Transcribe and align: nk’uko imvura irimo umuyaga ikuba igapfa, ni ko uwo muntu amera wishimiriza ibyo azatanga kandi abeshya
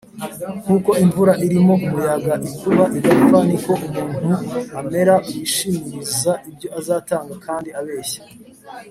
nk’uko 0.63 0.89
imvura 1.03 1.33
irimo 1.45 1.73
umuyaga 1.85 2.33
ikuba 2.49 2.83
igapfa, 2.97 3.37
ni 3.47 3.57
ko 3.63 3.71
uwo 3.89 4.03
muntu 4.15 4.33
amera 4.79 5.15
wishimiriza 5.33 6.31
ibyo 6.49 6.67
azatanga 6.79 7.33
kandi 7.45 7.69
abeshya 7.79 8.21